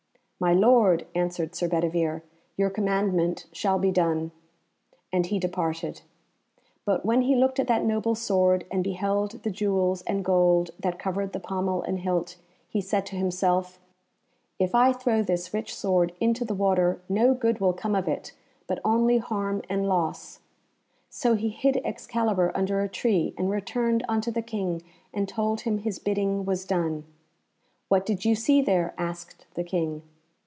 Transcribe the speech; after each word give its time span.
"My 0.43 0.55
lord," 0.55 1.05
answered 1.13 1.53
Sir 1.53 1.67
Bedivere, 1.67 2.23
"your 2.57 2.71
commandment 2.71 3.45
shall 3.51 3.77
be 3.77 3.91
done," 3.91 4.31
and 5.13 5.27
he 5.27 5.37
departed. 5.37 6.01
But 6.83 7.05
when 7.05 7.21
he 7.21 7.35
looked 7.35 7.59
at 7.59 7.67
that 7.67 7.85
noble 7.85 8.15
sword, 8.15 8.65
and 8.71 8.83
beheld 8.83 9.43
the 9.43 9.51
jewels 9.51 10.01
and 10.07 10.25
gold 10.25 10.71
that 10.79 10.97
covered 10.97 11.33
the 11.33 11.39
pommel 11.39 11.83
and 11.83 11.99
hilt, 11.99 12.37
he 12.67 12.81
said 12.81 13.05
to 13.05 13.15
himself, 13.15 13.79
"If 14.57 14.73
I 14.73 14.93
throw 14.93 15.21
this 15.21 15.53
rich 15.53 15.75
sword 15.75 16.11
into 16.19 16.43
the 16.43 16.55
water 16.55 16.99
no 17.07 17.35
good 17.35 17.59
will 17.59 17.71
come 17.73 17.93
of 17.93 18.07
it, 18.07 18.31
but 18.65 18.79
only 18.83 19.19
harm 19.19 19.61
and 19.69 19.87
loss;" 19.87 20.39
so 21.07 21.35
he 21.35 21.49
hid 21.49 21.77
Excalibur 21.85 22.51
under 22.55 22.81
a 22.81 22.89
tree, 22.89 23.35
and 23.37 23.51
returned 23.51 24.03
unto 24.09 24.31
the 24.31 24.41
King 24.41 24.81
and 25.13 25.29
told 25.29 25.61
him 25.61 25.77
his 25.77 25.99
bidding 25.99 26.45
was 26.45 26.65
done. 26.65 27.03
"What 27.89 28.07
did 28.07 28.25
you 28.25 28.33
see 28.33 28.63
there?" 28.63 28.95
asked 28.97 29.45
the 29.53 29.63
King. 29.63 30.01